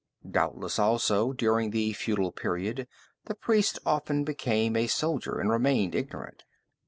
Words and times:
Doubtless, 0.27 0.79
also, 0.79 1.31
during 1.31 1.69
the 1.69 1.93
feudal 1.93 2.31
period 2.31 2.87
the 3.25 3.35
priest 3.35 3.77
often 3.85 4.23
became 4.23 4.75
a 4.75 4.87
soldier, 4.87 5.39
and 5.39 5.51
remained 5.51 5.93
ignorant. 5.93 6.41